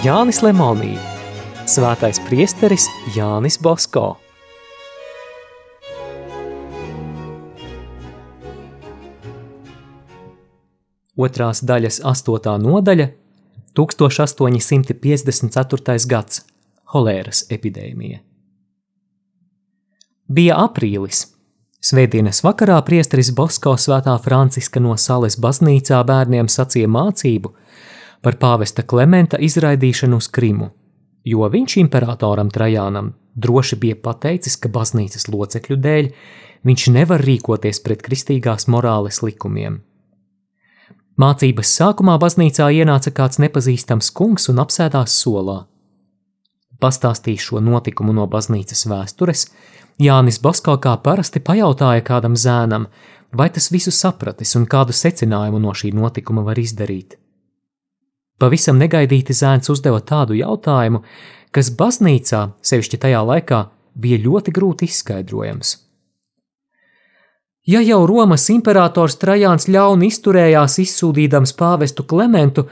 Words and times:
Jānis 0.00 0.38
Lemonī, 0.40 0.94
Svētais 1.68 2.16
priesteris 2.24 2.86
Jānis 3.12 3.60
Bosko. 3.60 4.16
Otrās 11.20 11.60
daļas 11.68 12.00
astotā 12.08 12.56
nodaļa 12.56 13.12
1854. 13.76 16.08
gads– 16.08 16.48
holēras 16.94 17.44
epidēmija. 17.52 18.24
Bija 20.32 20.64
aprīlis. 20.64 21.28
Svētdienas 21.84 22.40
vakarā 22.40 22.80
priesteris 22.88 23.28
Bosko 23.36 23.76
svētā 23.76 24.16
Franciska 24.24 24.80
no 24.80 24.96
Sales 24.96 25.36
baznīcā 25.36 26.00
bērniem 26.08 26.48
sacīja 26.48 26.88
mācību 26.88 27.52
par 28.20 28.36
pāvesta 28.40 28.82
Klementa 28.82 29.38
izraidīšanu 29.40 30.20
uz 30.20 30.28
Krimu, 30.28 30.70
jo 31.24 31.48
viņš 31.48 31.76
imperatoram 31.84 32.50
Trajānam 32.52 33.14
droši 33.34 33.76
bija 33.76 33.96
pateicis, 33.96 34.56
ka 34.56 34.68
baznīcas 34.68 35.28
locekļu 35.28 35.76
dēļ 35.76 36.10
viņš 36.66 36.88
nevar 36.96 37.22
rīkoties 37.24 37.80
pret 37.84 38.02
kristīgās 38.04 38.68
morāles 38.68 39.22
likumiem. 39.24 39.80
Mācības 41.20 41.72
sākumā 41.76 42.16
baznīcā 42.20 42.70
ienāca 42.72 43.12
kāds 43.12 43.40
nepazīstams 43.42 44.08
kungs 44.16 44.48
un 44.48 44.60
apsēdās 44.62 45.16
solā. 45.20 45.64
Pastāstīja 46.80 47.44
šo 47.44 47.60
notikumu 47.60 48.14
no 48.16 48.24
baznīcas 48.30 48.86
vēstures, 48.88 49.44
Jānis 50.00 50.38
Basko 50.40 50.78
kā 50.80 50.94
parasti 51.04 51.42
pajautāja 51.44 52.00
kādam 52.06 52.38
zēnam, 52.40 52.86
vai 53.36 53.50
tas 53.52 53.68
visu 53.68 53.92
sapratis 53.92 54.54
un 54.56 54.64
kādu 54.64 54.96
secinājumu 54.96 55.60
no 55.60 55.74
šī 55.76 55.92
notikuma 55.92 56.44
var 56.46 56.58
izdarīt. 56.62 57.18
Pavisam 58.40 58.78
negaidīti 58.80 59.36
zēns 59.36 59.68
uzdeva 59.72 60.00
tādu 60.00 60.38
jautājumu, 60.38 61.02
kas 61.52 61.68
baznīcā, 61.76 62.46
sevišķi 62.64 63.00
tajā 63.04 63.20
laikā, 63.28 63.60
bija 64.00 64.20
ļoti 64.24 64.54
grūti 64.56 64.88
izskaidrojams. 64.88 65.76
Ja 67.68 67.82
jau 67.84 68.06
Romas 68.08 68.46
imperators 68.50 69.18
Trajāns 69.20 69.68
ļauni 69.68 70.08
izturējās 70.08 70.78
izsūdīdams 70.80 71.52
pāvestu 71.58 72.06
Klementu, 72.08 72.64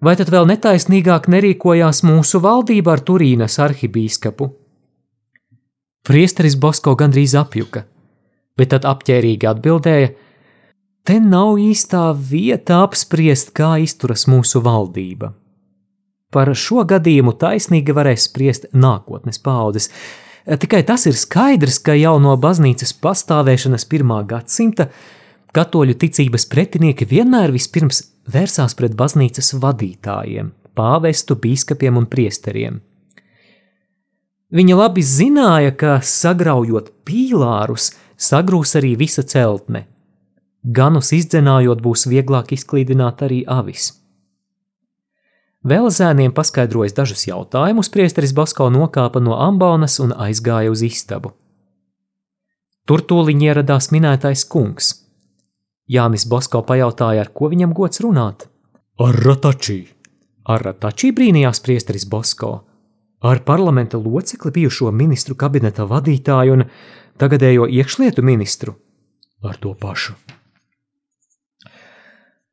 vai 0.00 0.14
tad 0.16 0.30
vēl 0.30 0.46
netaisnīgāk 0.52 1.26
nerīkojās 1.34 2.04
mūsu 2.06 2.40
valdība 2.44 2.94
ar 2.94 3.02
Turīnas 3.02 3.58
arhibīskapu? 3.64 4.48
Priesteris 6.06 6.54
Bosko 6.56 6.94
gandrīz 6.96 7.34
apjuka, 7.36 7.82
bet 8.56 8.70
tad 8.72 8.86
apģērīgi 8.88 9.50
atbildēja: 9.50 10.14
Te 11.08 11.14
nav 11.24 11.54
īstā 11.56 12.10
vieta 12.12 12.82
apspriest, 12.84 13.54
kā 13.56 13.78
izturas 13.80 14.26
mūsu 14.28 14.60
valdība. 14.60 15.30
Par 16.28 16.50
šo 16.52 16.82
gadījumu 16.84 17.32
taisnīgi 17.40 17.94
varēs 17.96 18.26
spriest 18.28 18.66
nākotnes 18.76 19.40
paudzes. 19.40 19.88
Tikai 20.44 20.82
tas 20.84 21.08
ir 21.08 21.16
skaidrs, 21.16 21.80
ka 21.80 21.96
jau 21.96 22.18
no 22.20 22.36
baznīcas 22.36 22.92
pastāvēšanas 23.00 23.88
pirmā 23.88 24.20
gadsimta 24.28 24.90
katoļu 25.56 25.96
ticības 26.04 26.44
pretinieki 26.52 27.08
vienmēr 27.08 27.56
vispirms 27.56 28.04
vērsās 28.28 28.76
pret 28.76 28.92
baznīcas 28.92 29.54
vadītājiem, 29.64 30.52
pāvestu, 30.76 31.40
biskupiem 31.40 31.96
un 31.96 32.12
priesteriem. 32.12 32.82
Viņa 34.52 34.82
labi 34.84 35.00
zināja, 35.16 35.72
ka 35.72 36.00
sagraujot 36.04 36.98
pīlārus, 37.08 37.94
sagrūs 38.20 38.76
arī 38.76 38.98
visa 39.00 39.24
celtne. 39.24 39.88
Ganus 40.68 41.14
izdzenājot, 41.16 41.80
būs 41.80 42.04
vieglāk 42.10 42.52
izklīdināt 42.52 43.24
arī 43.24 43.40
avis. 43.48 43.94
Vēl 45.64 45.88
zēniem 45.90 46.32
paskaidrojis 46.36 46.94
dažus 46.94 47.24
jautājumus, 47.26 47.88
priesteris 47.90 48.34
Basko 48.36 48.68
nokāpa 48.70 49.20
no 49.24 49.38
ambonas 49.40 49.98
un 50.04 50.12
aizgāja 50.12 50.70
uz 50.70 50.84
istabu. 50.86 51.32
Tur 52.86 53.02
tūliņ 53.04 53.42
ieradās 53.48 53.90
minētais 53.92 54.44
kungs. 54.48 54.92
Jānis 55.88 56.28
Basko 56.28 56.62
pajautāja, 56.68 57.24
ar 57.24 57.32
ko 57.32 57.50
viņam 57.50 57.74
gods 57.76 58.04
runāt. 58.04 58.46
Ar 59.00 59.18
ratačī. 59.24 59.82
Ar 60.48 60.62
ratačī 60.64 61.12
brīnījās 61.16 61.60
priesteris 61.64 62.06
Basko 62.08 62.54
ar 63.20 63.42
parlamenta 63.44 63.98
locekli 63.98 64.50
bijušo 64.50 64.90
ministru 64.90 65.34
kabineta 65.34 65.86
vadītāju 65.90 66.58
un 66.58 66.64
tagadējo 67.18 67.66
iekšlietu 67.66 68.22
ministru? 68.22 68.76
Ar 69.42 69.56
to 69.56 69.74
pašu. 69.74 70.14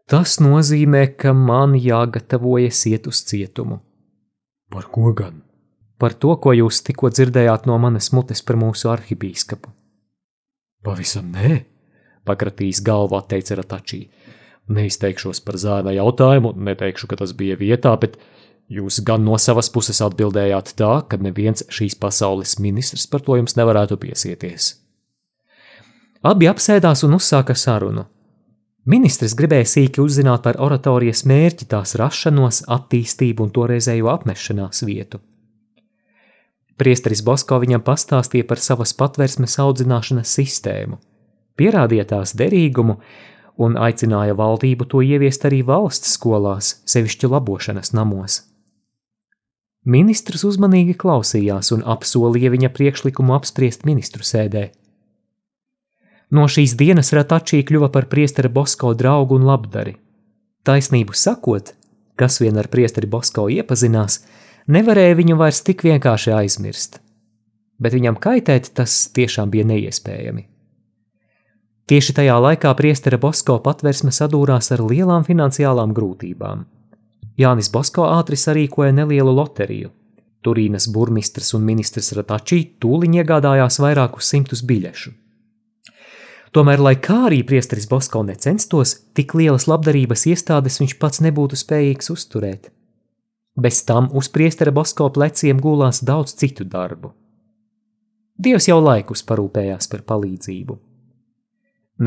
Tas 0.10 0.38
nozīmē, 0.38 1.08
ka 1.18 1.34
man 1.34 1.74
jāgatavojas 1.80 2.84
iet 2.92 3.08
uz 3.10 3.24
cietumu. 3.26 3.80
Par 4.70 4.90
ko 4.94 5.14
gan? 5.18 5.42
Par 5.98 6.14
to, 6.14 6.36
ko 6.38 6.54
jūs 6.54 6.84
tikko 6.86 7.10
dzirdējāt 7.10 7.66
no 7.66 7.78
manas 7.82 8.12
mutes 8.14 8.44
par 8.46 8.60
mūsu 8.62 8.92
arhibīskapu. 8.92 9.72
Pavisam 10.86 11.32
nē, 11.34 11.64
pakratījis 12.28 12.84
galvā, 12.86 13.24
teica 13.26 13.58
Ratačī. 13.58 14.06
Neizteikšos 14.70 15.42
par 15.46 15.58
zēna 15.62 15.94
jautājumu, 15.96 16.54
neteikšu, 16.68 17.10
ka 17.10 17.18
tas 17.22 17.34
bija 17.38 17.58
vietā, 17.58 17.94
bet 18.02 18.20
Jūs 18.66 19.04
gan 19.06 19.22
no 19.22 19.38
savas 19.38 19.68
puses 19.70 20.00
atbildējāt 20.02 20.72
tā, 20.80 21.04
ka 21.06 21.20
neviens 21.22 21.62
šīs 21.70 21.94
pasaules 22.02 22.58
ministrs 22.58 23.06
par 23.06 23.22
to 23.22 23.38
jums 23.38 23.54
nevarētu 23.60 23.98
piesieties. 24.02 24.72
Abi 26.26 26.50
apsēdās 26.50 27.06
un 27.06 27.14
uzsāka 27.20 27.54
sarunu. 27.54 28.08
Ministrs 28.86 29.34
gribēja 29.34 29.66
sīki 29.66 30.02
uzzināt 30.04 30.44
par 30.46 30.60
oratorijas 30.62 31.24
mērķi, 31.26 31.66
tās 31.72 31.96
rašanos, 31.98 32.62
attīstību 32.70 33.48
un 33.48 33.54
toreizējo 33.56 34.12
apmešanās 34.12 34.84
vietu. 34.86 35.20
Priesteris 36.78 37.24
Bosko 37.26 37.58
viņam 37.64 37.82
pastāstīja 37.82 38.46
par 38.46 38.62
savas 38.62 38.94
patversmes 38.94 39.58
audzināšanas 39.64 40.34
sistēmu, 40.38 41.00
pierādīja 41.58 42.06
tās 42.12 42.36
derīgumu 42.38 43.00
un 43.58 43.78
aicināja 43.80 44.36
valdību 44.38 44.86
to 44.92 45.02
ieviest 45.02 45.48
arī 45.50 45.64
valsts 45.66 46.14
skolās, 46.20 46.76
sevišķi 46.86 47.32
labošanas 47.32 47.96
namos. 47.96 48.44
Ministrs 49.86 50.44
uzmanīgi 50.46 50.94
klausījās 50.98 51.72
un 51.74 51.82
apsolīja 51.86 52.52
viņa 52.54 52.70
priekšlikumu 52.74 53.34
apspriest 53.34 53.86
ministru 53.86 54.26
sēdē. 54.26 54.68
No 56.36 56.48
šīs 56.52 56.74
dienas 56.76 57.14
Ratačī 57.16 57.62
kļuva 57.64 57.88
par 57.94 58.10
priestera 58.12 58.50
Bosko 58.52 58.92
draugu 58.98 59.38
un 59.40 59.46
labdari. 59.48 59.94
Taisnību 60.68 61.16
sakot, 61.16 61.72
kas 62.20 62.42
vien 62.42 62.58
ar 62.60 62.68
priesteri 62.74 63.08
Bosko 63.08 63.46
iepazinās, 63.54 64.20
nevarēja 64.68 65.16
viņu 65.22 65.38
vairs 65.40 65.62
tik 65.64 65.86
vienkārši 65.86 66.34
aizmirst. 66.36 67.00
Bet 67.80 67.96
viņam 67.96 68.20
kaitēt 68.20 68.72
tas 68.76 68.98
tiešām 69.16 69.54
bija 69.54 69.68
neiespējami. 69.70 70.48
Tieši 71.86 72.16
tajā 72.18 72.36
laikā 72.42 72.72
priestera 72.76 73.20
Bosko 73.22 73.60
patversme 73.64 74.12
sadūrās 74.16 74.72
ar 74.74 74.82
lielām 74.90 75.24
finansiālām 75.28 75.94
grūtībām. 75.96 76.64
Jānis 77.38 77.70
Bosko 77.72 78.08
ātri 78.10 78.40
sarīkoja 78.42 78.96
nelielu 78.96 79.32
loteriju. 79.40 79.92
Turīnas 80.44 80.90
burmistrs 80.92 81.54
un 81.58 81.64
ministrs 81.68 82.12
Ratačī 82.18 82.64
tūliņ 82.82 83.22
iegādājās 83.22 83.80
vairākus 83.84 84.34
simtus 84.34 84.66
biļešu. 84.66 85.14
Tomēr, 86.56 86.80
lai 86.80 86.96
kā 86.96 87.26
arī 87.28 87.42
priesteris 87.44 87.90
Bosko 87.92 88.22
necenstos, 88.24 88.94
tik 89.12 89.34
lielas 89.36 89.66
labdarības 89.68 90.22
iestādes 90.32 90.80
viņš 90.80 90.94
pats 91.02 91.20
nebūtu 91.26 91.60
spējīgs 91.60 92.14
uzturēt. 92.14 92.70
Bez 93.60 93.82
tam 93.88 94.08
uz 94.16 94.30
priestera 94.32 94.72
Bosko 94.72 95.10
pleciem 95.12 95.60
gulās 95.60 96.00
daudz 96.00 96.32
citu 96.40 96.64
darbu. 96.64 97.12
Dievs 98.40 98.70
jau 98.70 98.80
laikus 98.80 99.24
parūpējās 99.28 99.92
par 99.92 100.06
palīdzību. 100.08 100.78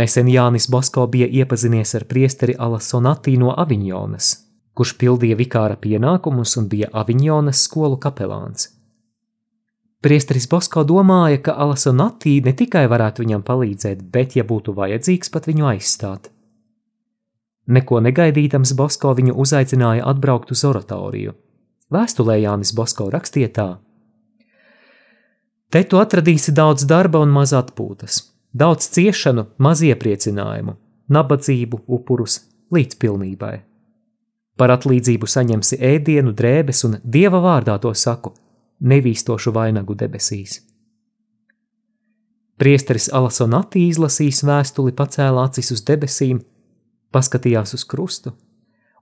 Nesen 0.00 0.28
Jānis 0.32 0.68
Bosko 0.72 1.06
bija 1.12 1.28
iepazinies 1.28 1.94
ar 1.96 2.08
priesteri 2.08 2.56
Alasonatī 2.56 3.36
no 3.40 3.52
Aviņonas, 3.52 4.32
kurš 4.76 4.96
pildīja 5.00 5.36
vikāra 5.36 5.76
pienākumus 5.80 6.56
un 6.60 6.72
bija 6.72 6.88
Aviņonas 6.92 7.68
skolu 7.68 8.00
kapelāns. 8.00 8.77
Priesteris 9.98 10.46
Bosko 10.46 10.84
domāja, 10.86 11.40
ka 11.42 11.56
Alasonatī 11.58 12.36
ne 12.44 12.52
tikai 12.54 12.84
varētu 12.90 13.24
viņam 13.24 13.42
palīdzēt, 13.42 14.04
bet, 14.14 14.36
ja 14.38 14.44
būtu 14.46 14.74
vajadzīgs, 14.76 15.32
pat 15.34 15.48
viņu 15.50 15.66
aizstāt. 15.72 16.30
Neko 17.68 17.98
negaidītams 18.06 18.76
Bosko 18.78 19.12
viņu 19.18 19.34
uzaicināja 19.42 20.06
atbraukt 20.08 20.54
uz 20.54 20.62
oratoriju. 20.64 21.34
Vēstulē 21.92 22.38
Jānis 22.38 22.72
Bosko 22.76 23.10
rakstīja 23.10 23.50
tā: 23.58 23.68
Te 25.68 25.82
tu 25.84 25.98
atradīsi 26.00 26.54
daudz 26.54 26.86
darba 26.88 27.20
un 27.20 27.34
maz 27.34 27.52
atpūtas, 27.56 28.22
daudz 28.54 28.88
ciešanu, 28.94 29.48
maz 29.58 29.82
iepriecinājumu, 29.84 30.78
nabadzību, 31.12 31.82
upurus 31.88 32.40
līdz 32.72 32.96
pilnībai. 33.02 33.56
Par 34.58 34.72
atlīdzību 34.74 35.28
saņemsi 35.28 35.78
ēdienu, 35.90 36.32
drēbes 36.38 36.84
un 36.88 36.96
dieva 37.04 37.42
vārdā 37.44 37.76
to 37.82 37.92
saku- 37.94 38.32
nevīstošu 38.80 39.52
vainagu 39.54 39.96
debesīs. 39.98 40.60
Priesteris 42.58 43.06
Alasonati 43.14 43.84
izlasījis 43.86 44.42
vēstuli, 44.42 44.92
pacēla 44.98 45.44
acis 45.46 45.70
uz 45.74 45.84
debesīm, 45.86 46.40
paskatījās 47.14 47.74
uz 47.76 47.84
krustu, 47.86 48.32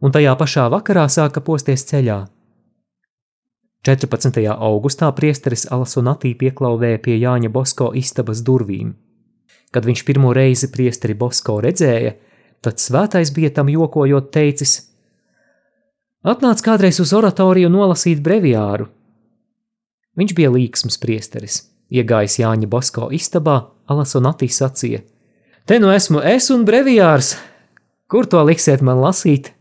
un 0.00 0.12
tajā 0.12 0.34
pašā 0.37 0.67
vakarā 0.73 1.06
sāka 1.08 1.40
posties 1.40 1.87
ceļā. 1.88 2.19
14. 3.87 4.43
augustā 4.50 5.08
priesteris 5.14 5.64
Alasonatī 5.70 6.34
pieklauvēja 6.34 6.99
pie 7.05 7.17
Jāņa 7.20 7.52
Bosko 7.55 7.93
istabas 7.94 8.43
durvīm. 8.43 8.96
Kad 9.70 9.87
viņš 9.87 10.02
pirmo 10.08 10.32
reizi 10.34 10.69
priesteri 10.73 11.14
Bosko 11.14 11.61
redzēja, 11.62 12.17
tad 12.61 12.82
svētais 12.82 13.31
bija 13.32 13.52
tam 13.55 13.70
jokojot 13.70 14.32
teicis: 14.34 14.75
Atnāc 16.26 16.61
kādreiz 16.67 16.99
uz 17.00 17.12
oratoriju 17.14 17.70
nolasīt 17.70 18.20
breviāru. 18.26 18.88
Viņš 20.16 20.32
bija 20.36 20.52
līksms 20.52 20.96
priesteris. 21.02 21.64
Iegājis 21.92 22.40
Jāņa 22.40 22.68
Bosko 22.70 23.10
istabā, 23.14 23.68
Alasonatī 23.86 24.48
sacīja: 24.50 25.02
Te 25.66 25.78
nu 25.78 25.92
esmu 25.92 26.22
es 26.24 26.50
un 26.50 26.64
breviārs! 26.66 27.36
Kur 28.10 28.26
to 28.26 28.42
liksiet 28.46 28.82
man 28.86 29.00
lasīt? 29.02 29.52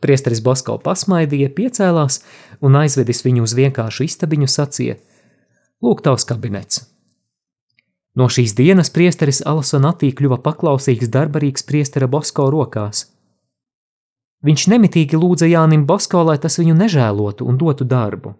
Priesteris 0.00 0.40
Bosko 0.40 0.78
pasmaidīja, 0.80 1.50
piecēlās 1.52 2.22
un 2.64 2.78
aizvedis 2.80 3.24
viņu 3.26 3.44
uz 3.44 3.54
vienkāršu 3.58 4.06
istabiņu 4.08 4.48
sacīja: 4.48 4.96
Lūk, 5.84 6.02
tavs 6.06 6.26
kabinets! 6.26 6.86
No 8.18 8.26
šīs 8.26 8.56
dienas 8.58 8.90
priesteris 8.90 9.38
Alasonatī 9.46 10.10
kļuva 10.16 10.40
paklausīgs 10.42 11.12
darbarīgs 11.14 11.62
priestera 11.68 12.08
Bosko 12.10 12.48
rokās. 12.50 13.06
Viņš 14.42 14.66
nemitīgi 14.72 15.20
lūdza 15.20 15.46
Jānim 15.46 15.84
Bosko, 15.86 16.24
lai 16.26 16.38
tas 16.42 16.58
viņu 16.58 16.74
nežēlotu 16.74 17.46
un 17.46 17.60
dotu 17.60 17.86
darbu, 17.86 18.34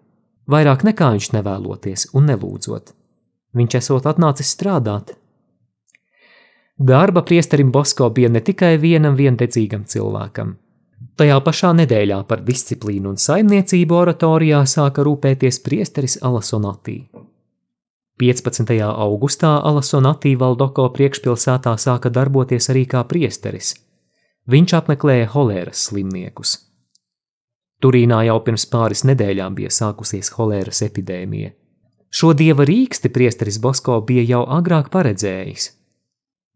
vairāk 0.47 0.85
nekā 0.87 1.11
viņš 1.17 1.31
nevēloties 1.35 2.09
un 2.13 2.31
nelūdzot. 2.31 2.95
Viņš 3.57 3.77
esot 3.81 4.07
atnācis 4.07 4.53
strādāt. 4.55 5.15
Darba 6.77 7.21
priesterim 7.21 7.71
Bosko 7.71 8.09
bija 8.09 8.29
ne 8.29 8.41
tikai 8.41 8.77
vienam 8.81 9.17
viendedzīgam 9.19 9.83
cilvēkam, 9.85 10.55
Tajā 11.17 11.37
pašā 11.43 11.71
nedēļā 11.77 12.21
par 12.29 12.43
disciplīnu 12.45 13.11
un 13.11 13.19
saimniecību 13.19 13.97
oratorijā 13.97 14.61
sāka 14.69 15.03
rūpēties 15.05 15.59
priesteris 15.65 16.17
Alasonatī. 16.21 16.95
15. 18.21 18.73
augustā 18.85 19.55
Alasonatī 19.69 20.35
Valdoko 20.37 20.87
priekšpilsētā 20.93 21.73
sāka 21.81 22.13
darboties 22.13 22.69
arī 22.73 22.85
kā 22.89 23.01
priesteris. 23.09 23.73
Viņš 24.49 24.75
apmeklēja 24.77 25.31
holēras 25.33 25.87
slimniekus. 25.89 26.57
Turīnā 27.81 28.21
jau 28.27 28.37
pirms 28.45 28.67
pāris 28.69 29.03
nedēļām 29.09 29.55
bija 29.57 29.71
sākusies 29.73 30.29
holēras 30.35 30.83
epidēmija. 30.85 31.51
Šo 32.11 32.33
dieva 32.37 32.65
rīksti 32.67 33.09
priesteris 33.09 33.57
Bosko 33.63 34.01
bija 34.05 34.23
jau 34.35 34.41
agrāk 34.57 34.91
paredzējis. 34.93 35.71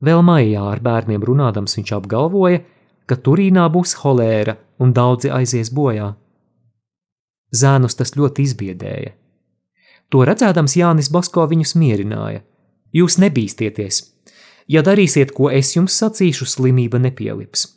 Vēl 0.03 0.21
maijā 0.27 0.63
ar 0.73 0.81
bērniem 0.83 1.23
runādams 1.23 1.77
viņš 1.77 1.93
apgalvoja, 1.97 2.61
ka 3.07 3.15
Turīnā 3.15 3.65
būs 3.71 3.95
holēra 4.01 4.57
un 4.79 4.91
daudzi 4.93 5.31
aizies 5.31 5.71
bojā. 5.73 6.11
Zēnus 7.55 7.95
tas 7.95 8.13
ļoti 8.17 8.43
izbiedēja. 8.43 9.13
To 10.11 10.25
redzēdams 10.27 10.75
Jānis 10.77 11.09
Basko 11.09 11.47
viņus 11.49 11.75
mierināja: 11.79 12.43
Jūs 12.93 13.17
nebīsties! 13.23 14.03
Ja 14.67 14.81
darīsiet, 14.81 15.31
ko 15.31 15.49
es 15.53 15.75
jums 15.75 15.95
sacīšu, 16.01 16.45
slimība 16.49 16.99
nepielips. 16.99 17.67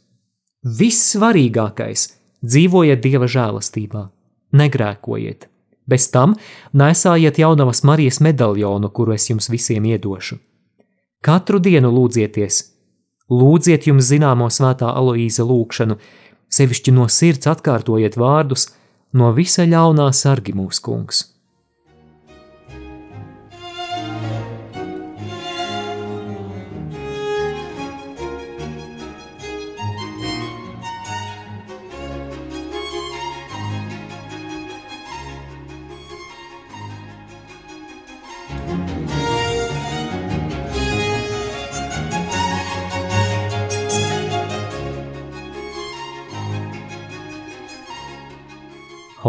Viss 0.64 1.14
svarīgākais- 1.14 2.08
dzīvojiet 2.44 3.02
dieva 3.04 3.26
žēlastībā, 3.26 4.08
negrēkojiet. 4.52 5.48
Bez 5.88 6.10
tam 6.12 6.34
nesājiet 6.76 7.38
jaunavas 7.40 7.84
Marijas 7.84 8.20
medaļonu, 8.20 8.90
kuru 8.92 9.14
es 9.16 9.30
jums 9.30 9.48
visiem 9.48 9.86
iedošu. 9.88 10.36
Katru 11.24 11.58
dienu 11.58 11.90
lūdzieties, 11.90 12.60
Lūdziet 13.28 13.84
jums 13.84 14.06
zināmo 14.08 14.46
svētā 14.48 14.88
Aloīza 14.96 15.44
lūgšanu, 15.44 15.98
sevišķi 16.48 16.94
no 16.96 17.08
sirds 17.12 17.48
atkārtojiet 17.50 18.16
vārdus: 18.16 18.70
No 19.12 19.34
visa 19.36 19.66
ļaunā 19.68 20.08
sargi 20.16 20.54
mūsu 20.56 20.84
kungs! 20.84 21.26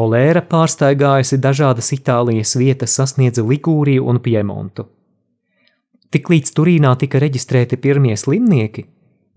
Holēra 0.09 0.41
pārstaigājusi 0.41 1.38
dažādas 1.38 1.91
Itālijas 1.94 2.56
vietas, 2.57 2.95
sasniedza 2.97 3.44
Ligūriju 3.45 4.07
un 4.09 4.17
Piemontu. 4.25 4.88
Tiklīdz 6.09 6.56
Turīnā 6.57 6.95
tika 6.97 7.21
reģistrēti 7.21 7.77
pirmie 7.77 8.15
slimnieki, 8.17 8.88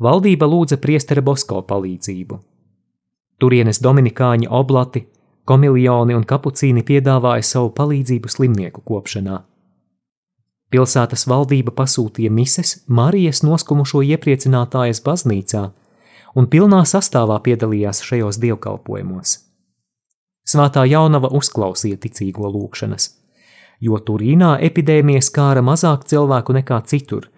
valdība 0.00 0.48
lūdza 0.48 0.78
priestera 0.80 1.20
Bosko 1.20 1.60
palīdzību. 1.68 2.40
Turienes 3.36 3.82
dominikāņi 3.84 4.48
oblati, 4.48 5.04
komiljoni 5.44 6.16
un 6.16 6.24
kapucīni 6.24 6.86
piedāvāja 6.88 7.44
savu 7.50 7.74
palīdzību 7.76 8.32
slimnieku 8.32 8.80
kopšanā. 8.80 9.42
Pilsētas 10.72 11.28
valdība 11.28 11.76
pasūtīja 11.76 12.32
mises 12.32 12.78
Marijas 12.88 13.44
noskumušo 13.44 14.00
iepriecinātājas 14.08 15.04
baznīcā 15.04 15.68
un 16.32 16.48
pilnā 16.48 16.84
sastāvā 16.88 17.42
piedalījās 17.44 18.06
šajos 18.08 18.40
dievkalpojumos. 18.40 19.51
Svētā 20.48 20.82
jaunava 20.90 21.30
uzklausīja 21.30 22.00
ticīgo 22.02 22.48
lūgšanas, 22.50 23.08
jo 23.80 23.98
Turīnā 23.98 24.56
epidēmija 24.66 25.22
skāra 25.22 25.62
mazāk 25.62 26.08
cilvēku 26.10 26.56
nekā 26.58 26.80
citur, 26.90 27.28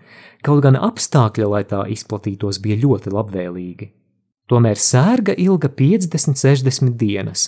kaut 0.45 0.65
gan 0.65 0.79
apstākļi, 0.81 1.45
lai 1.49 1.65
tā 1.69 1.85
izplatītos, 1.93 2.61
bija 2.65 2.81
ļoti 2.81 3.13
labvēlīgi. 3.13 3.91
Tomēr 4.49 4.81
sērga 4.81 5.37
ilga 5.41 5.71
50-60 5.73 6.97
dienas. 7.01 7.47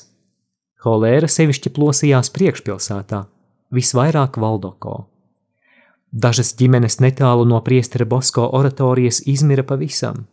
Holēra 0.84 1.28
sevišķi 1.28 1.72
plosījās 1.76 2.30
priekšpilsētā, 2.32 3.26
visvairāk 3.72 4.38
Valdoko. 4.40 5.06
Dažas 6.12 6.54
ģimenes 6.56 7.00
netālu 7.02 7.44
no 7.48 7.58
priestera 7.64 8.06
Bosko 8.08 8.46
oratorijas 8.56 9.22
izmira 9.28 9.64
pavisam. 9.66 10.24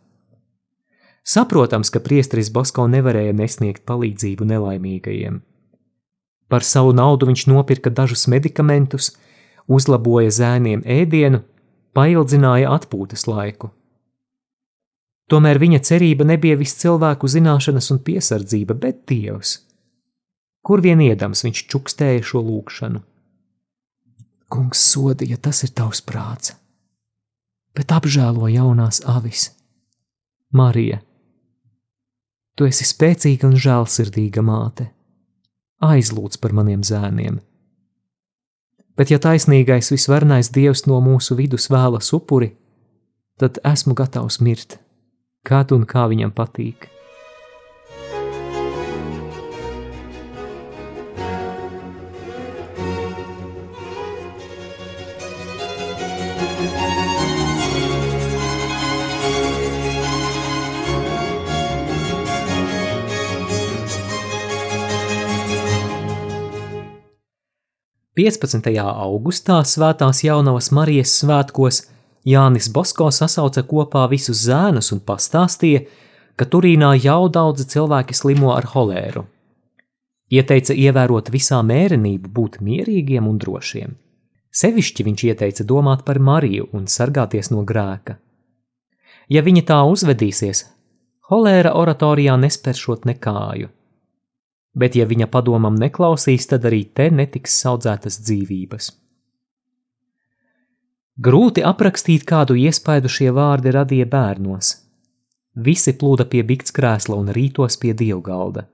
Saprotams, 1.24 1.88
ka 1.88 2.02
priesteris 2.04 2.50
Bosko 2.52 2.84
nevarēja 2.92 3.32
nesniegt 3.32 3.86
palīdzību 3.88 4.44
nelaimīgajiem. 4.44 5.40
Par 6.52 6.64
savu 6.68 6.92
naudu 6.92 7.30
viņš 7.30 7.46
nopirka 7.48 7.90
dažus 7.90 8.26
medikamentus, 8.28 9.14
uzlaboja 9.66 10.34
zēniem 10.36 10.84
ēdienu, 10.84 11.40
paildzināja 11.96 12.74
atpūtas 12.76 13.24
laiku. 13.30 13.70
Tomēr 15.32 15.56
viņa 15.62 15.80
cerība 15.88 16.26
nebija 16.28 16.58
viss 16.60 16.76
cilvēku 16.82 17.30
zināšanas 17.32 17.88
un 17.94 18.02
piesardzība, 18.04 18.76
bet 18.76 19.06
Dievs. 19.08 19.56
Kur 20.64 20.84
vien 20.84 21.00
iedams 21.00 21.44
viņš 21.46 21.64
čukstēja 21.72 22.20
šo 22.24 22.44
lūgšanu. 22.44 23.00
Kungs 24.52 24.84
sodi, 24.92 25.30
ja 25.32 25.40
tas 25.40 25.64
ir 25.64 25.72
tavs 25.72 26.04
prāts, 26.04 26.52
bet 27.74 27.92
apžēlo 27.96 28.52
jaunās 28.52 29.00
avis. 29.08 29.48
Marija, 30.54 31.00
Tu 32.54 32.68
esi 32.70 32.86
spēcīga 32.86 33.48
un 33.48 33.56
žēlsirdīga 33.58 34.42
māte. 34.46 34.86
Aizlūdz 35.82 36.38
par 36.38 36.54
maniem 36.54 36.84
zēniem. 36.86 37.40
Bet, 38.94 39.10
ja 39.10 39.18
taisnīgais 39.18 39.90
visvarnais 39.90 40.52
dievs 40.54 40.84
no 40.86 41.00
mūsu 41.02 41.34
vidus 41.34 41.66
vēlas 41.72 42.12
upuri, 42.14 42.52
tad 43.42 43.58
esmu 43.66 43.96
gatavs 43.98 44.38
mirt, 44.38 44.78
kad 45.42 45.74
un 45.74 45.82
kā 45.82 46.06
viņam 46.12 46.30
patīk. 46.30 46.86
15. 68.14 68.68
augustā 68.78 69.56
Svētās 69.66 70.20
Jaunavas 70.22 70.68
Marijas 70.70 71.16
svētkos 71.18 71.80
Jānis 72.22 72.68
Bosko 72.70 73.08
sasauca 73.10 73.64
kopā 73.66 74.04
visus 74.12 74.44
zēnus 74.46 74.92
un 74.94 75.00
pastāstīja, 75.02 75.80
ka 76.38 76.46
Turīnā 76.46 76.92
jau 77.02 77.26
daudzi 77.26 77.66
cilvēki 77.72 78.14
slimo 78.14 78.52
ar 78.54 78.68
holēru. 78.70 79.24
Ieteica 80.30 80.78
ievērot 80.78 81.32
visā 81.34 81.58
mērenību, 81.66 82.30
būt 82.30 82.60
mierīgiem 82.62 83.26
un 83.26 83.42
drošiem. 83.42 83.98
Sevišķi 84.62 85.10
viņš 85.10 85.24
ieteica 85.32 85.66
domāt 85.66 86.06
par 86.06 86.22
Mariju 86.22 86.70
un 86.70 86.86
sargāties 86.86 87.50
no 87.50 87.66
grēka. 87.66 88.20
Ja 89.26 89.42
viņa 89.42 89.66
tā 89.72 89.80
uzvedīsies, 89.90 90.68
holēra 91.34 91.74
oratorijā 91.82 92.38
nespēršot 92.46 93.10
nekāju. 93.10 93.74
Bet 94.74 94.98
ja 94.98 95.06
viņa 95.06 95.30
padomam 95.30 95.78
neklausīs, 95.78 96.46
tad 96.50 96.66
arī 96.68 96.84
te 96.94 97.08
netiks 97.10 97.56
audzētas 97.70 98.20
dzīvības. 98.26 98.90
Grūti 101.24 101.62
aprakstīt, 101.62 102.24
kādu 102.26 102.56
iespaidu 102.58 103.08
šie 103.08 103.30
vārdi 103.34 103.70
radīja 103.74 104.06
bērnos. 104.10 104.72
Visi 105.54 105.92
plūda 105.94 106.26
pie 106.26 106.42
bikts 106.42 106.74
krēsla 106.74 107.14
un 107.14 107.30
rītos 107.30 107.78
pie 107.78 107.92
dievgalda. 107.94 108.66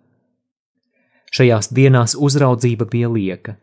Šajās 1.31 1.69
dienās 1.77 2.17
uzraudzība 2.17 2.89
bija 2.91 3.11
lieka. 3.13 3.59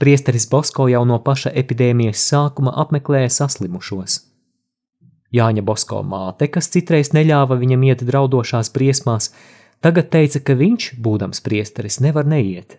Priesteris 0.00 0.46
Bosko 0.48 0.86
jau 0.92 1.00
no 1.08 1.18
paša 1.24 1.54
epidēmijas 1.62 2.20
sākuma 2.28 2.74
apmeklēja 2.84 3.32
saslimušos. 3.32 4.20
Jāņa 5.32 5.64
Bosko 5.64 6.02
māte, 6.04 6.48
kas 6.52 6.68
citreiz 6.72 7.12
neļāva 7.16 7.56
viņam 7.60 7.84
iet 7.88 8.04
draudošās 8.04 8.72
briesmās, 8.76 9.30
tagad 9.84 10.10
teica, 10.12 10.40
ka 10.44 10.56
viņš, 10.58 10.94
būdams 11.00 11.42
priesteris, 11.44 12.00
nevar 12.04 12.28
neiet. 12.28 12.78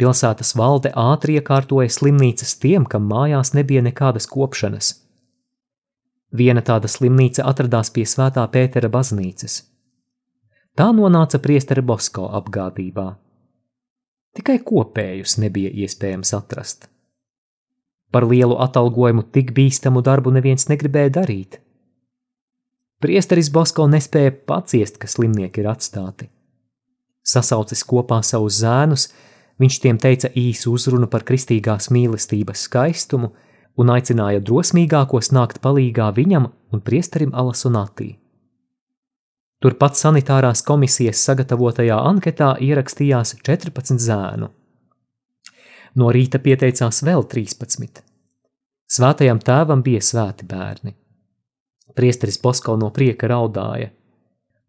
Pilsētas 0.00 0.54
valde 0.56 0.92
ātri 0.96 1.36
iekārtoja 1.36 1.90
slimnīcas 1.92 2.54
tiem, 2.62 2.86
kam 2.88 3.04
mājās 3.10 3.52
nebija 3.52 3.82
nekādas 3.84 4.28
kopšanas. 4.30 4.94
Viena 6.32 6.62
tāda 6.62 6.88
slimnīca 6.88 7.44
atradās 7.50 7.90
pie 7.90 8.06
Svētā 8.06 8.46
Pētera 8.48 8.88
baznīcas. 8.88 9.64
Tā 10.78 10.86
nonāca 10.94 11.40
priestera 11.42 11.82
Bosko 11.82 12.28
apgādībā. 12.38 13.10
Tikai 14.38 14.60
kopējus 14.62 15.36
nebija 15.42 15.72
iespējams 15.84 16.30
atrast. 16.38 16.86
Par 18.14 18.26
lielu 18.30 18.56
atalgojumu 18.62 19.26
tik 19.34 19.50
bīstamu 19.54 20.02
darbu 20.06 20.32
neviens 20.34 20.68
negribēja 20.70 21.12
darīt. 21.18 21.58
Priesteris 23.00 23.48
Bosko 23.52 23.86
nespēja 23.88 24.34
paciest, 24.46 24.98
ka 25.00 25.08
slimnieki 25.08 25.62
ir 25.62 25.70
atstāti. 25.72 26.28
Sasaucis 27.24 27.84
kopā 27.88 28.20
savus 28.26 28.60
zēnus, 28.60 29.08
Viņš 29.60 29.76
tiem 29.82 29.98
teica 30.00 30.30
īsu 30.40 30.72
uzrunu 30.72 31.06
par 31.12 31.26
kristīgās 31.28 31.90
mīlestības 31.92 32.64
skaistumu 32.64 33.28
un 33.80 33.92
aicināja 33.92 34.40
drosmīgākos 34.40 35.34
nākt 35.36 35.60
palīgā 35.64 36.08
viņam 36.16 36.48
un 36.72 36.82
priesterim 36.84 37.34
Alasonatī. 37.36 38.14
Turpat 39.60 39.98
sanitārās 40.00 40.64
komisijas 40.64 41.20
sagatavotajā 41.28 41.98
anketā 42.08 42.54
ierakstījās 42.64 43.34
14 43.44 44.00
zēnu. 44.00 44.48
No 46.00 46.08
rīta 46.14 46.40
pieteicās 46.40 47.02
vēl 47.04 47.26
13. 47.28 48.00
Svētajam 48.90 49.42
tēvam 49.44 49.84
bija 49.84 50.00
svēti 50.00 50.48
bērni. 50.48 50.96
Priesteris 51.96 52.40
Bosko 52.42 52.76
no 52.80 52.90
prieka 52.94 53.30
raudāja. 53.30 53.90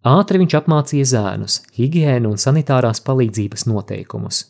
Ātri 0.01 0.41
viņš 0.41 0.55
apmācīja 0.61 1.11
zēnus, 1.15 1.59
higiēnu 1.77 2.33
un 2.33 2.41
sanitārās 2.41 3.03
palīdzības 3.05 3.67
noteikumus 3.69 4.47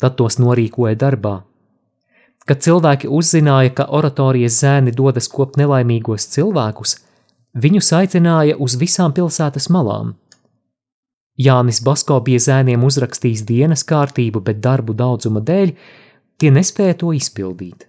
tad 0.00 0.16
tos 0.16 0.38
norīkoja 0.40 0.96
darbā. 0.98 1.40
Kad 2.48 2.64
cilvēki 2.64 3.10
uzzināja, 3.12 3.74
ka 3.76 3.86
oratorijas 3.98 4.56
zēni 4.64 4.94
dodas 4.96 5.28
kopt 5.30 5.60
nelaimīgos 5.60 6.26
cilvēkus, 6.32 6.96
viņus 7.64 7.92
aicināja 8.00 8.56
uz 8.58 8.78
visām 8.80 9.14
pilsētas 9.14 9.68
malām. 9.70 10.16
Jānis 11.40 11.80
Basko 11.84 12.18
bija 12.24 12.40
zēniem 12.48 12.82
uzrakstījis 12.84 13.44
dienas 13.48 13.84
kārtību, 13.86 14.42
bet 14.44 14.60
darbu 14.64 14.96
daudzuma 14.96 15.40
dēļ 15.40 15.76
tie 16.40 16.50
nespēja 16.52 16.98
to 17.04 17.14
izpildīt. 17.16 17.86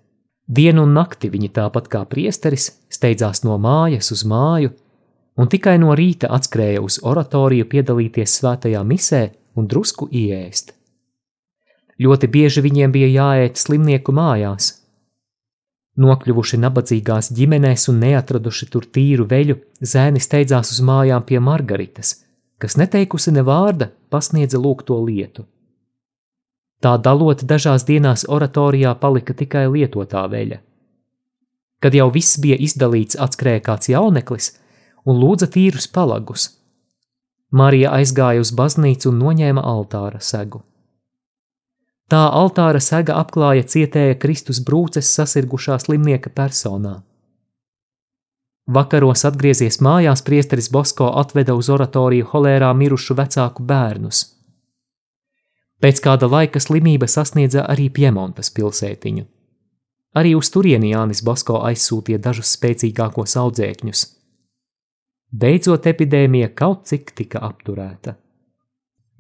Dienu 0.52 0.84
un 0.84 0.92
nakti 0.98 1.30
viņi 1.32 1.48
tāpat 1.56 1.88
kā 1.92 2.02
priesteris 2.12 2.74
steidzās 2.92 3.46
no 3.46 3.56
mājas 3.62 4.12
uz 4.12 4.26
māju, 4.28 4.74
un 5.40 5.48
tikai 5.48 5.78
no 5.80 5.96
rīta 5.96 6.28
atskrēja 6.36 6.82
uz 6.84 6.98
oratoriju 7.08 7.70
piedalīties 7.72 8.34
svētajā 8.42 8.82
misē 8.84 9.22
un 9.56 9.70
drusku 9.72 10.10
iēst. 10.12 10.74
Ļoti 12.02 12.28
bieži 12.34 12.64
viņiem 12.66 12.92
bija 12.92 13.10
jāiet 13.14 13.62
slimnieku 13.62 14.12
mājās. 14.18 14.74
Nokļuvuši 16.02 16.60
nabadzīgās 16.64 17.32
ģimenēs 17.38 17.88
un 17.92 18.04
neatraduši 18.04 18.68
tur 18.74 18.88
tīru 18.96 19.28
veļu, 19.32 19.58
zēni 19.80 20.20
steidzās 20.24 20.74
uz 20.76 20.84
mājām 20.88 21.24
pie 21.28 21.40
Margaritas, 21.40 22.16
kas 22.60 22.76
neteikusi 22.80 23.32
ne 23.36 23.44
vārda, 23.48 23.92
pasniedza 24.10 24.60
lūgto 24.60 25.00
lietu. 25.06 25.46
Tā 26.82 26.96
dalot 26.98 27.44
dažās 27.46 27.86
dienās 27.86 28.26
oratorijā 28.26 28.96
palika 28.98 29.36
tikai 29.38 29.68
lietotā 29.70 30.24
veļa. 30.32 30.58
Kad 31.82 31.94
jau 31.98 32.08
viss 32.14 32.40
bija 32.42 32.58
izdalīts, 32.58 33.18
atskrēja 33.18 33.62
kāds 33.68 33.90
jauneklis 33.90 34.52
un 35.06 35.22
lūdza 35.22 35.50
tīrus 35.54 35.88
palagus. 35.88 36.50
Marija 37.52 37.92
aizgāja 37.98 38.42
uz 38.42 38.54
baznīcu 38.56 39.10
un 39.12 39.22
noņēma 39.22 39.62
altāra 39.62 40.22
segu. 40.24 40.64
Tā 42.12 42.26
altāra 42.42 42.80
sega 42.84 43.16
apklāja 43.22 43.64
cietēja 43.64 44.18
Kristus 44.20 44.60
brūces 44.68 45.10
sasirgušā 45.16 45.78
slimnieka 45.80 46.30
personā. 46.36 46.98
Vakaros 48.68 49.26
atgriezies 49.28 49.80
mājās, 49.84 50.22
priesteris 50.24 50.70
Bosko 50.72 51.10
atveda 51.22 51.56
uz 51.58 51.70
oratoriju 51.70 52.28
holērā 52.34 52.74
mirušu 52.78 53.16
vecāku 53.18 53.64
bērnus. 53.68 54.26
Pēc 55.82 56.00
kāda 56.06 56.30
laika 56.30 56.62
slimība 56.62 57.08
sasniedza 57.10 57.66
arī 57.74 57.90
Piemontas 57.90 58.52
pilsētiņu. 58.54 59.26
Arī 60.14 60.34
uz 60.38 60.50
turieni 60.54 60.92
Jānis 60.92 61.24
Bosko 61.26 61.62
aizsūtīja 61.66 62.20
dažus 62.22 62.52
spēcīgākos 62.58 63.38
audzēkņus. 63.42 64.02
Beidzot, 65.32 65.88
epidēmija 65.88 66.52
kaut 66.54 66.84
cik 66.92 67.14
tika 67.16 67.40
apturēta. 67.48 68.18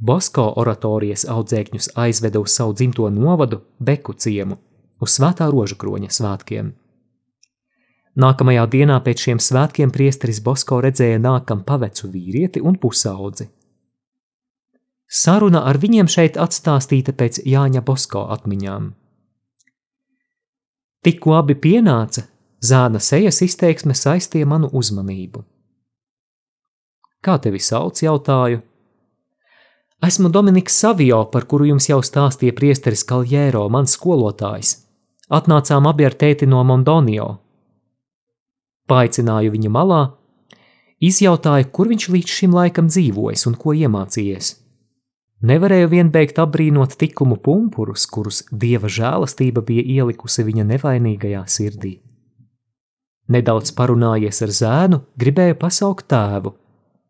Bosko 0.01 0.49
oratorijas 0.57 1.23
audzēkņus 1.29 1.91
aizveda 2.03 2.41
uz 2.41 2.53
savu 2.57 2.75
dzimto 2.75 3.09
novadu, 3.09 3.61
Beku 3.79 4.13
ciemu, 4.13 4.57
uz 4.99 5.15
Svētā 5.17 5.47
roža 5.53 5.77
kroņa 5.81 6.11
svētkiem. 6.11 6.73
Nākamajā 8.21 8.65
dienā 8.67 8.97
pēc 9.05 9.23
šiem 9.25 9.39
svētkiem 9.39 9.93
priesteris 9.95 10.41
Bosko 10.43 10.81
redzēja 10.83 11.21
nākam 11.23 11.61
pavecu 11.63 12.09
vīrieti 12.11 12.59
un 12.61 12.75
pusaudzi. 12.75 13.47
Saruna 15.11 15.65
ar 15.67 15.75
viņiem 15.75 16.07
šeit 16.07 16.37
atstāstīta 16.39 17.11
pēc 17.11 17.41
Jāņa 17.43 17.81
Bosko 17.83 18.23
atmiņām. 18.31 18.85
Tikko 21.03 21.33
abi 21.35 21.57
pienāca, 21.59 22.29
zāna 22.63 23.01
sejas 23.03 23.41
izteiksme 23.43 23.91
saistīja 23.97 24.47
manu 24.47 24.69
uzmanību. 24.71 25.41
Kā 27.21 27.35
tevi 27.43 27.59
sauc, 27.59 27.99
jautāju? 27.99 28.61
Esmu 30.01 30.31
Dominiks 30.33 30.79
Savio, 30.79 31.25
par 31.33 31.43
kuru 31.45 31.67
jums 31.73 31.89
jau 31.89 31.99
stāstīja 32.01 32.55
priesteris 32.55 33.03
Kaljēro, 33.05 33.67
mans 33.69 33.97
skolotājs. 33.97 34.77
Atnācām 35.27 35.91
abi 35.91 36.07
ar 36.07 36.15
tēti 36.15 36.47
no 36.47 36.63
Mondonio. 36.63 37.27
Paaicināju 38.87 39.51
viņu 39.53 39.75
malā, 39.75 40.01
izjautāju, 41.03 41.67
kur 41.75 41.91
viņš 41.91 42.09
līdz 42.15 42.39
šim 42.39 42.57
laikam 42.57 42.87
dzīvojis 42.87 43.47
un 43.51 43.59
ko 43.59 43.75
iemācījies. 43.75 44.55
Nevarēju 45.41 45.87
vien 45.89 46.09
beigt 46.13 46.37
apbrīnot 46.37 46.93
tikumu 47.01 47.39
pumpurus, 47.41 48.05
kurus 48.05 48.43
dieva 48.51 48.89
žēlastība 48.91 49.63
bija 49.65 49.81
ielikusi 49.81 50.45
viņa 50.45 50.67
nevainīgajā 50.75 51.41
sirdī. 51.49 51.95
Nedaudz 53.31 53.71
parunājies 53.73 54.41
ar 54.45 54.53
zēnu, 54.53 55.01
gribēju 55.17 55.57
pasaukt 55.57 56.05
tēvu, 56.13 56.53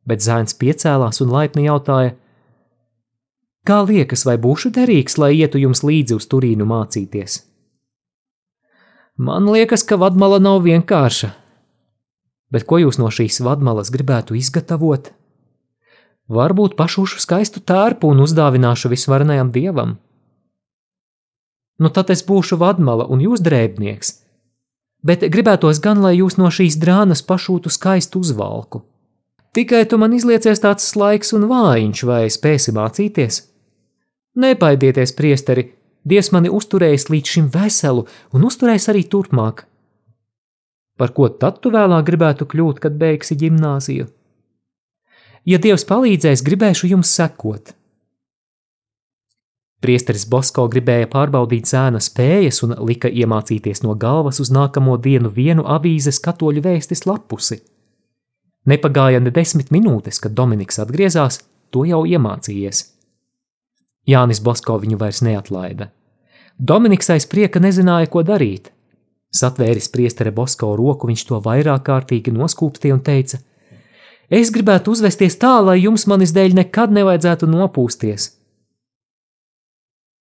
bet 0.08 0.24
zēns 0.24 0.56
piecēlās 0.56 1.20
un 1.26 1.34
laipni 1.34 1.66
jautāja: 1.66 2.16
Kā 3.68 3.82
liekas, 3.84 4.24
vai 4.26 4.38
būšu 4.42 4.72
derīgs, 4.74 5.18
lai 5.20 5.34
ietu 5.42 5.60
jums 5.60 5.84
līdzi 5.84 6.16
uz 6.16 6.28
Turīnu 6.32 6.66
mācīties? 6.66 7.42
Man 9.22 9.50
liekas, 9.52 9.84
ka 9.84 10.00
vadmala 10.02 10.40
nav 10.40 10.64
vienkārša. 10.64 11.36
Bet 12.52 12.64
ko 12.68 12.80
jūs 12.82 12.98
no 13.00 13.12
šīs 13.12 13.42
vadmalas 13.44 13.92
gribētu 13.92 14.40
izgatavot? 14.40 15.12
Varbūt 16.32 16.78
pašūšu 16.80 17.20
skaistu 17.20 17.60
tērpu 17.60 18.12
un 18.14 18.24
uzdāvināšu 18.24 18.92
visvarenajam 18.94 19.52
dievam. 19.52 19.98
Nu 21.82 21.90
tad 21.90 22.14
es 22.14 22.24
būšu 22.24 22.60
vadmala 22.62 23.08
un 23.12 23.24
jūs 23.26 23.44
drēbnieks, 23.44 24.14
bet 25.04 25.26
gribētos 25.34 25.82
gan, 25.84 26.00
lai 26.06 26.14
jūs 26.20 26.38
no 26.40 26.48
šīs 26.54 26.78
drānas 26.80 27.26
pašūtu 27.26 27.74
skaistu 27.74 28.22
uzvalku. 28.22 28.86
Tikai 29.52 29.84
tu 29.90 30.00
man 30.00 30.16
izliecies 30.16 30.64
tāds 30.64 30.88
laiks 30.96 31.34
un 31.36 31.50
vājiņš, 31.52 32.04
vai 32.08 32.24
spēsi 32.32 32.72
mācīties? 32.78 33.42
Nebaidieties, 34.40 35.12
priesteri, 35.18 35.66
Dievs 36.02 36.32
mani 36.34 36.50
uzturējis 36.50 37.10
līdz 37.14 37.34
šim 37.36 37.50
veselu 37.54 38.08
un 38.34 38.46
uzturēs 38.48 38.88
arī 38.90 39.04
turpmāk. 39.06 39.68
Par 40.98 41.14
ko 41.18 41.28
tad 41.30 41.60
tu 41.62 41.70
vēlāk 41.74 42.08
gribētu 42.08 42.48
kļūt, 42.50 42.82
kad 42.82 42.98
beigsi 42.98 43.38
gimnāziju? 43.38 44.08
Ja 45.46 45.58
Dievs 45.58 45.88
palīdzēs, 45.90 46.44
gribēšu 46.46 46.92
jums 46.92 47.12
sekot. 47.18 47.74
Priesteris 49.82 50.28
Bosko 50.30 50.68
gribēja 50.70 51.08
pārbaudīt 51.10 51.66
zēna 51.66 51.98
spējas 51.98 52.62
un 52.68 52.76
lika 52.86 53.10
iemācīties 53.10 53.82
no 53.82 53.96
galvas 53.98 54.38
uz 54.44 54.52
nākamo 54.54 55.00
dienu 55.02 55.32
vienu 55.34 55.66
avīzes 55.66 56.22
katoļu 56.22 56.62
vēstis 56.68 57.08
lapusi. 57.10 57.58
Nepagāja 58.70 59.24
ne 59.24 59.34
desmit 59.34 59.72
minūtes, 59.74 60.22
kad 60.22 60.38
Dominiks 60.38 60.78
atgriezās, 60.84 61.40
to 61.74 61.88
jau 61.90 62.04
iemācījies. 62.06 62.84
Jānis 64.06 64.42
Bosko 64.46 64.78
viņu 64.84 65.02
vairs 65.02 65.24
neatlaida. 65.26 65.90
Dominiks 66.60 67.10
aiz 67.10 67.26
prieka 67.26 67.58
nezināja, 67.58 68.12
ko 68.14 68.22
darīt. 68.22 68.70
Satvēris 69.34 69.90
priestere 69.90 70.30
Bosko 70.30 70.76
roku, 70.78 71.10
viņš 71.10 71.26
to 71.26 71.42
vairāk 71.42 71.88
kārtīgi 71.88 72.34
noskūpstīja 72.36 73.00
un 73.00 73.02
teica: 73.02 73.42
Es 74.32 74.48
gribētu 74.56 74.94
uzvesties 74.96 75.36
tā, 75.36 75.58
lai 75.60 75.82
jums 75.82 76.06
manis 76.08 76.32
dēļ 76.32 76.54
nekad 76.62 76.94
nevajadzētu 76.96 77.50
nopūsties. 77.52 78.30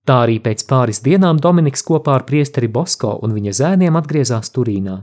Tā 0.02 0.16
arī 0.24 0.40
pēc 0.42 0.64
pāris 0.66 0.98
dienām 1.04 1.38
Dominiks 1.38 1.84
kopā 1.86 2.16
ar 2.18 2.24
priesteri 2.26 2.66
Bosko 2.66 3.12
un 3.22 3.36
viņa 3.36 3.52
zēniem 3.60 3.98
atgriezās 4.00 4.50
Turīnā. 4.50 4.96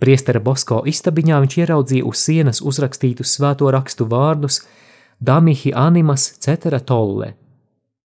Priestera 0.00 0.40
Bosko 0.40 0.78
istabiņā 0.88 1.40
viņš 1.44 1.56
ieraudzīja 1.58 2.06
uz 2.08 2.22
sienas 2.22 2.62
uzrakstītus 2.64 3.34
svēto 3.36 3.68
rakstu 3.74 4.06
vārdus 4.08 4.62
Damihi 5.20 5.74
animas 5.76 6.30
cetera 6.40 6.80
tolle. 6.80 7.34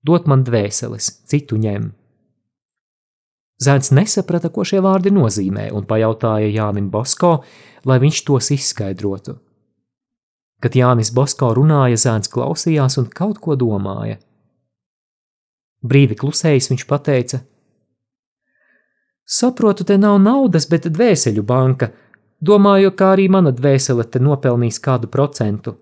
Dot 0.04 0.28
man 0.28 0.44
dvēseles, 0.44 1.08
citu 1.30 1.56
ņem. 1.62 1.88
Zēns 3.64 3.94
nesaprata, 3.96 4.50
ko 4.52 4.66
šie 4.68 4.82
vārdi 4.84 5.14
nozīmē, 5.14 5.70
un 5.72 5.88
pajautāja 5.88 6.52
Jānim 6.52 6.90
Bosko, 6.92 7.38
lai 7.88 8.02
viņš 8.04 8.24
tos 8.28 8.52
izskaidrotu. 8.58 9.38
Kad 10.64 10.78
Jānis 10.80 11.12
Bosko 11.12 11.50
runāja, 11.58 12.00
zēns 12.00 12.32
klausījās 12.32 12.96
un 13.02 13.10
kaut 13.12 13.42
ko 13.44 13.58
domāja. 13.60 14.22
Brīdi 15.84 16.16
klusējis 16.16 16.70
viņš 16.72 16.86
teica: 17.04 17.42
Saprotu, 19.28 19.84
te 19.84 19.98
nav 19.98 20.22
naudas, 20.22 20.68
bet 20.72 20.88
dvēseļu 20.88 21.44
banka. 21.44 21.92
Domāju, 22.44 22.92
ka 22.92 23.14
arī 23.16 23.30
mana 23.32 23.52
dvēsele 23.52 24.04
te 24.04 24.20
nopelnīs 24.20 24.80
kādu 24.84 25.08
procentu. 25.08 25.78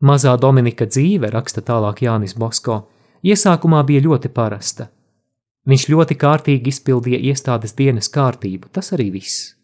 Mazā 0.00 0.36
Dominika 0.40 0.86
dzīve, 0.88 1.30
raksta 1.32 1.60
tālāk 1.60 2.02
Jānis 2.04 2.36
Bosko, 2.36 2.88
iesākumā 3.24 3.82
bija 3.84 4.04
ļoti 4.08 4.32
parasta. 4.32 4.88
Viņš 5.68 5.88
ļoti 5.92 6.16
kārtīgi 6.16 6.72
izpildīja 6.72 7.20
iestādes 7.32 7.76
dienas 7.76 8.08
kārtību, 8.12 8.68
tas 8.72 8.92
arī 8.96 9.10
viss. 9.16 9.59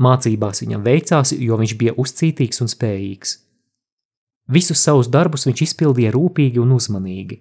Mācībās 0.00 0.64
viņam 0.64 0.82
veicās, 0.82 1.32
jo 1.38 1.56
viņš 1.60 1.74
bija 1.78 1.94
uzcītīgs 2.00 2.62
un 2.64 2.70
spējīgs. 2.70 3.36
Visus 4.50 4.82
savus 4.82 5.08
darbus 5.08 5.46
viņš 5.46 5.62
izpildīja 5.68 6.10
rūpīgi 6.12 6.60
un 6.60 6.74
uzmanīgi. 6.74 7.38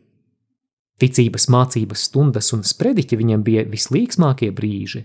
Ticības 1.02 1.50
mācības 1.50 2.06
stundas 2.08 2.54
un 2.56 2.62
sprediķi 2.64 3.18
viņam 3.20 3.44
bija 3.44 3.66
vislīgsmākie 3.68 4.52
brīži. 4.56 5.04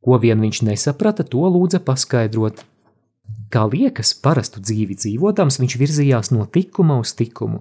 Ko 0.00 0.16
vien 0.18 0.40
viņš 0.40 0.62
nesaprata, 0.64 1.26
to 1.28 1.44
lūdza 1.44 1.82
paskaidrot. 1.84 2.64
Kā 3.52 3.66
liekas, 3.68 4.14
parastu 4.16 4.62
dzīvi 4.64 4.96
dzīvotams, 4.96 5.60
viņš 5.60 5.76
virzījās 5.76 6.32
no 6.32 6.46
tikuma 6.48 6.96
uz 7.02 7.12
tikumu, 7.18 7.60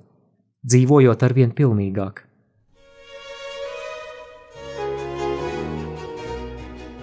dzīvojot 0.63 1.27
arvien 1.27 1.51
pilnīgāk. 1.51 2.28